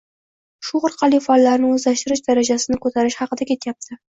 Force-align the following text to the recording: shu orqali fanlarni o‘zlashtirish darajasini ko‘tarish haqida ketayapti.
shu 0.69 0.81
orqali 0.89 1.19
fanlarni 1.25 1.69
o‘zlashtirish 1.75 2.25
darajasini 2.31 2.81
ko‘tarish 2.87 3.23
haqida 3.25 3.53
ketayapti. 3.53 4.05